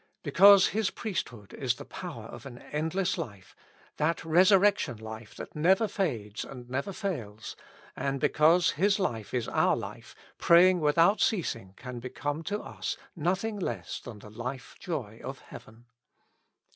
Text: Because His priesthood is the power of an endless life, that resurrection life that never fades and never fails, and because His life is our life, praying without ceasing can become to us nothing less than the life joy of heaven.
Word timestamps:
Because 0.23 0.69
His 0.69 0.89
priesthood 0.89 1.53
is 1.53 1.75
the 1.75 1.85
power 1.85 2.23
of 2.25 2.47
an 2.47 2.57
endless 2.71 3.19
life, 3.19 3.55
that 3.97 4.25
resurrection 4.25 4.97
life 4.97 5.35
that 5.35 5.55
never 5.55 5.87
fades 5.87 6.43
and 6.43 6.67
never 6.67 6.91
fails, 6.91 7.55
and 7.95 8.19
because 8.19 8.71
His 8.71 8.97
life 8.97 9.31
is 9.31 9.47
our 9.47 9.75
life, 9.75 10.15
praying 10.39 10.79
without 10.79 11.21
ceasing 11.21 11.75
can 11.77 11.99
become 11.99 12.41
to 12.45 12.59
us 12.63 12.97
nothing 13.15 13.59
less 13.59 13.99
than 13.99 14.17
the 14.17 14.31
life 14.31 14.75
joy 14.79 15.21
of 15.23 15.37
heaven. 15.37 15.85